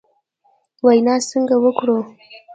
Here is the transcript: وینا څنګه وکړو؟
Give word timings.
وینا 0.85 1.15
څنګه 1.29 1.55
وکړو؟ 1.63 1.97